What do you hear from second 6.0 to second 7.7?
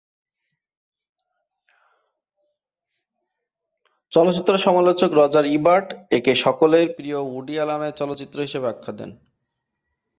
একে "সকলের প্রিয় উডি